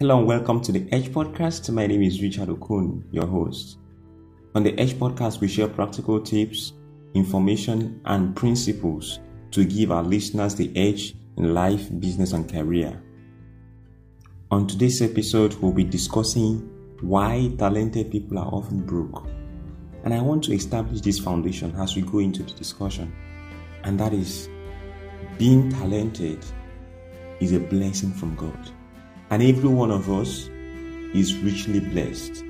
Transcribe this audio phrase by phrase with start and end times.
[0.00, 1.68] Hello and welcome to the Edge Podcast.
[1.70, 3.78] My name is Richard Okun, your host.
[4.54, 6.72] On the Edge Podcast, we share practical tips,
[7.14, 9.18] information, and principles
[9.50, 13.02] to give our listeners the edge in life, business, and career.
[14.52, 16.60] On today's episode, we'll be discussing
[17.00, 19.26] why talented people are often broke.
[20.04, 23.12] And I want to establish this foundation as we go into the discussion.
[23.82, 24.48] And that is
[25.38, 26.44] being talented
[27.40, 28.70] is a blessing from God.
[29.30, 30.48] And every one of us
[31.14, 32.44] is richly blessed.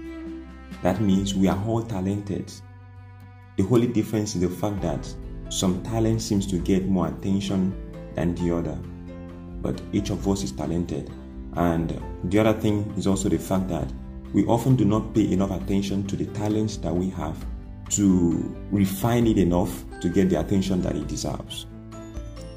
[0.82, 2.52] That means we are all talented.
[3.56, 5.12] The only difference is the fact that
[5.48, 7.74] some talent seems to get more attention
[8.14, 8.78] than the other.
[9.60, 11.10] But each of us is talented.
[11.54, 13.90] And the other thing is also the fact that
[14.32, 17.44] we often do not pay enough attention to the talents that we have
[17.90, 21.66] to refine it enough to get the attention that it deserves.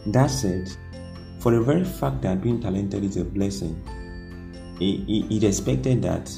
[0.08, 0.69] That said,
[1.39, 3.81] for the very fact that being talented is a blessing,
[4.82, 6.32] it, expected that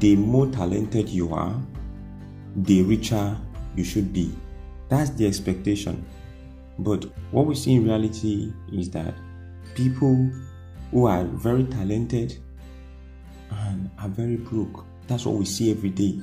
[0.00, 1.54] the more talented you are,
[2.56, 3.36] the richer
[3.76, 4.32] you should be.
[4.88, 6.04] That's the expectation.
[6.78, 9.14] But what we see in reality is that
[9.74, 10.30] people
[10.90, 12.38] who are very talented
[13.50, 14.84] and are very broke.
[15.06, 16.20] That's what we see every day.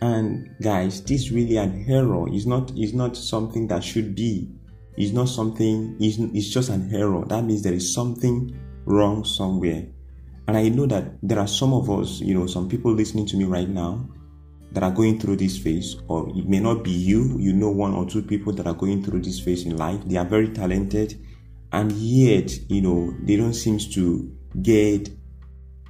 [0.00, 2.26] And guys, this really an error.
[2.28, 4.50] It's not it's not something that should be.
[4.96, 7.24] It's not something it's, it's just an error.
[7.26, 9.86] That means there is something wrong somewhere.
[10.46, 13.36] And I know that there are some of us, you know, some people listening to
[13.36, 14.06] me right now
[14.72, 17.94] that are going through this phase, or it may not be you, you know, one
[17.94, 20.00] or two people that are going through this phase in life.
[20.04, 21.18] They are very talented,
[21.72, 25.10] and yet, you know, they don't seem to get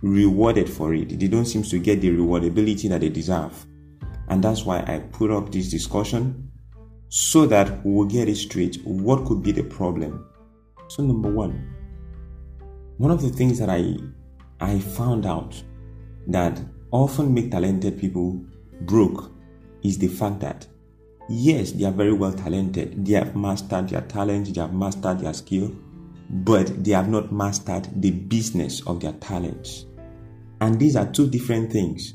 [0.02, 1.18] rewarded for it.
[1.18, 3.66] They don't seem to get the rewardability that they deserve.
[4.28, 6.50] And that's why I put up this discussion
[7.08, 8.80] so that we will get it straight.
[8.84, 10.26] What could be the problem?
[10.88, 11.74] So, number one,
[12.98, 13.96] one of the things that I
[14.60, 15.62] I found out
[16.26, 16.60] that
[16.90, 18.40] often make talented people
[18.82, 19.32] broke
[19.82, 20.66] is the fact that
[21.28, 23.04] yes, they are very well talented.
[23.04, 25.74] They have mastered their talent, they have mastered their skill,
[26.30, 29.86] but they have not mastered the business of their talents.
[30.60, 32.14] And these are two different things.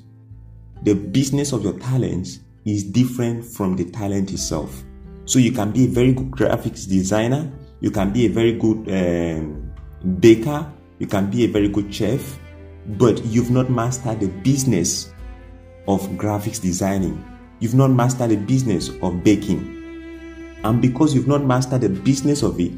[0.83, 4.83] The business of your talents is different from the talent itself.
[5.25, 7.51] So you can be a very good graphics designer,
[7.81, 9.71] you can be a very good um,
[10.19, 12.37] baker, you can be a very good chef,
[12.85, 15.13] but you've not mastered the business
[15.87, 17.23] of graphics designing.
[17.59, 19.77] You've not mastered the business of baking.
[20.63, 22.73] And because you've not mastered the business of it,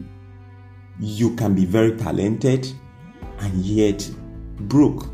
[0.99, 2.71] you can be very talented
[3.39, 4.09] and yet
[4.61, 5.09] broke.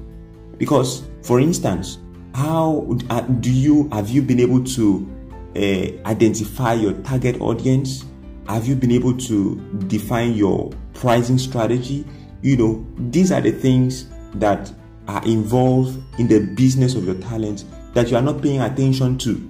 [0.57, 1.99] Because, for instance,
[2.33, 5.09] how uh, do you have you been able to
[5.55, 8.05] uh, identify your target audience?
[8.47, 9.55] Have you been able to
[9.87, 12.05] define your pricing strategy?
[12.41, 14.71] You know, these are the things that
[15.07, 19.49] are involved in the business of your talent that you are not paying attention to.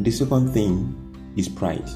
[0.00, 1.88] The second thing is pride.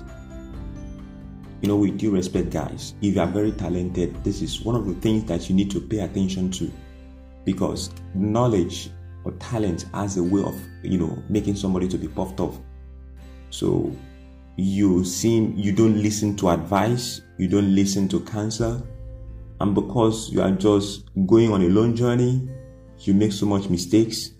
[1.62, 4.86] You know, with due respect, guys, if you are very talented, this is one of
[4.86, 6.70] the things that you need to pay attention to
[7.44, 8.90] because knowledge
[9.24, 12.58] or talent has a way of, you know, making somebody to be puffed off.
[13.50, 13.90] So
[14.56, 18.86] you seem you don't listen to advice, you don't listen to counsel,
[19.60, 22.48] and because you are just going on a long journey,
[23.00, 24.30] you make so much mistakes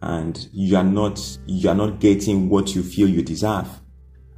[0.00, 3.68] and you are not you are not getting what you feel you deserve.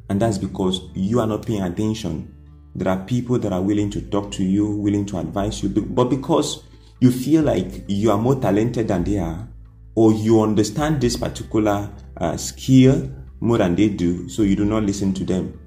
[0.08, 2.34] And that's because you are not paying attention.
[2.74, 6.04] There are people that are willing to talk to you willing to advise you but
[6.04, 6.64] because
[7.00, 9.48] you feel like you are more talented than they are
[9.94, 13.08] or you understand this particular uh, skill
[13.40, 15.58] more than they do so you do not listen to them.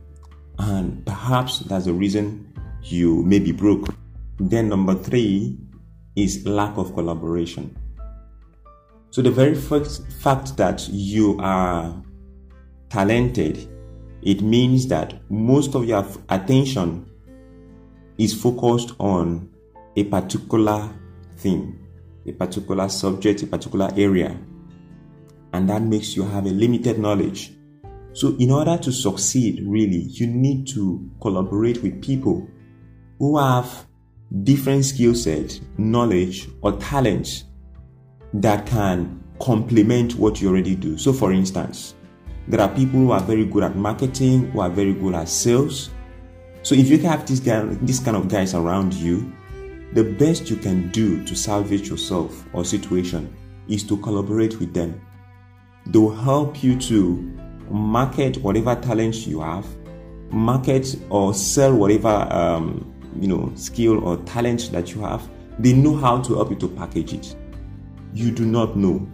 [0.60, 3.96] And perhaps that's the reason you may be broke
[4.40, 5.58] then number three
[6.16, 7.76] is lack of collaboration
[9.10, 12.04] so the very first fact that you are
[12.90, 13.68] talented,
[14.22, 17.10] it means that most of your attention
[18.20, 19.50] is focused on
[19.96, 20.94] a particular
[21.38, 21.80] thing,
[22.28, 24.38] a particular subject, a particular area.
[25.54, 27.54] And that makes you have a limited knowledge.
[28.14, 32.48] So, in order to succeed, really, you need to collaborate with people
[33.18, 33.87] who have
[34.44, 37.46] different skill sets, knowledge, or talents
[38.34, 40.98] that can complement what you already do.
[40.98, 41.96] So, for instance,
[42.48, 45.90] there are people who are very good at marketing, who are very good at sales.
[46.64, 49.32] So, if you have this guy, this kind of guys around you,
[49.94, 53.34] the best you can do to salvage yourself or situation
[53.68, 55.02] is to collaborate with them.
[55.86, 57.16] They will help you to
[57.70, 59.66] market whatever talents you have,
[60.30, 65.28] market or sell whatever um, you know skill or talent that you have
[65.60, 67.36] they know how to help you to package it.
[68.14, 69.08] You do not know.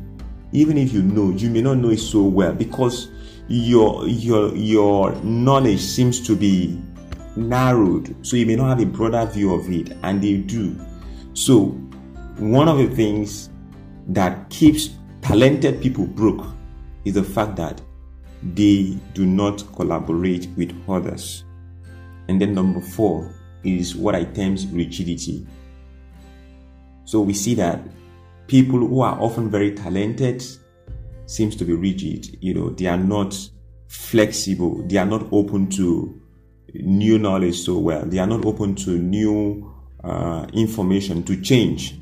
[0.51, 3.09] Even if you know, you may not know it so well because
[3.47, 6.79] your your your knowledge seems to be
[7.35, 10.79] narrowed so you may not have a broader view of it and they do
[11.33, 11.65] so
[12.37, 13.49] one of the things
[14.07, 14.91] that keeps
[15.21, 16.45] talented people broke
[17.03, 17.81] is the fact that
[18.53, 21.43] they do not collaborate with others
[22.29, 23.33] and then number four
[23.63, 25.45] is what i term rigidity
[27.05, 27.79] so we see that
[28.47, 30.43] people who are often very talented
[31.25, 33.35] seems to be rigid you know they are not
[33.87, 36.19] flexible they are not open to
[36.73, 38.05] new knowledge so well.
[38.05, 39.71] They are not open to new
[40.03, 41.95] uh, information to change.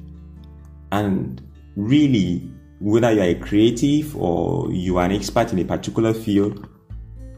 [0.91, 1.41] And
[1.75, 2.49] really,
[2.79, 6.67] whether you are a creative or you are an expert in a particular field,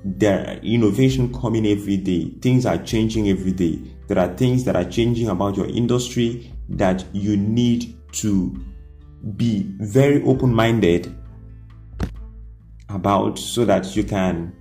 [0.03, 2.29] there are innovation coming every day.
[2.41, 3.79] Things are changing every day.
[4.07, 8.63] There are things that are changing about your industry that you need to
[9.37, 11.15] be very open minded
[12.89, 14.53] about so that you can,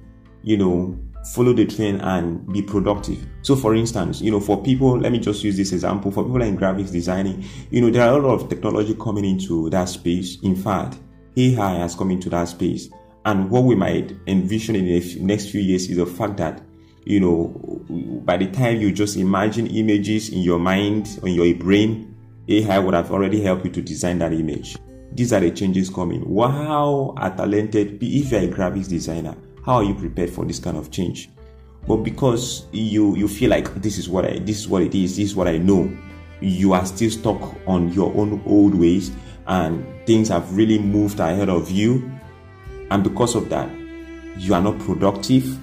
[0.43, 0.97] you know,
[1.35, 3.27] follow the trend and be productive.
[3.43, 6.11] So, for instance, you know, for people, let me just use this example.
[6.11, 9.71] For people in graphics designing, you know, there are a lot of technology coming into
[9.71, 10.41] that space.
[10.43, 10.99] In fact,
[11.37, 12.89] AI has come into that space.
[13.25, 16.63] And what we might envision in the next few years is the fact that,
[17.05, 17.49] you know,
[18.25, 22.17] by the time you just imagine images in your mind, or in your brain,
[22.49, 24.77] AI would have already helped you to design that image.
[25.13, 26.29] These are the changes coming.
[26.29, 30.77] Wow, a talented, if you're a graphics designer, how are you prepared for this kind
[30.77, 31.31] of change
[31.87, 35.17] but because you you feel like this is what i this is what it is
[35.17, 35.91] this is what i know
[36.41, 39.13] you are still stuck on your own old ways
[39.47, 42.11] and things have really moved ahead of you
[42.93, 43.69] and because of that
[44.37, 45.59] you are not productive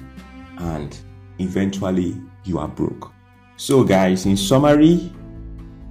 [0.59, 0.99] and
[1.39, 3.11] eventually you are broke
[3.55, 5.11] so guys in summary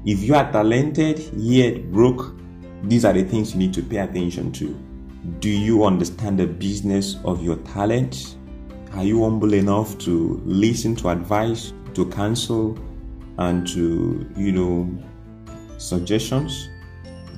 [0.04, 2.34] if you are talented yet broke
[2.84, 4.78] these are the things you need to pay attention to
[5.40, 8.36] do you understand the business of your talent?
[8.92, 12.78] Are you humble enough to listen to advice, to counsel,
[13.36, 14.88] and to, you know,
[15.76, 16.68] suggestions?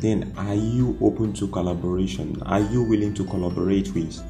[0.01, 2.43] Then are you open to collaboration?
[2.47, 4.23] Are you willing to collaborate with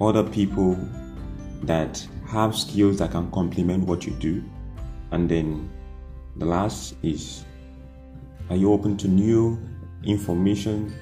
[0.00, 0.78] other people
[1.64, 4.42] that have skills that can complement what you do?
[5.10, 5.70] And then
[6.36, 7.44] the last is
[8.48, 9.60] are you open to new
[10.02, 10.94] information?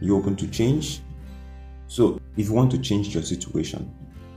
[0.00, 1.00] Are you open to change?
[1.88, 3.92] So, if you want to change your situation,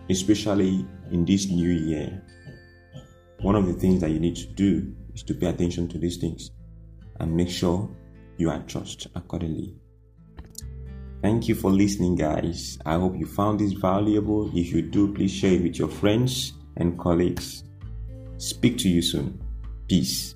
[0.09, 2.19] especially in this new year,
[3.41, 6.17] one of the things that you need to do is to pay attention to these
[6.17, 6.49] things
[7.19, 7.87] and make sure
[8.37, 9.75] you adjust accordingly.
[11.21, 12.77] Thank you for listening, guys.
[12.85, 14.51] I hope you found this valuable.
[14.53, 17.63] If you do, please share it with your friends and colleagues.
[18.37, 19.41] Speak to you soon.
[19.87, 20.35] Peace.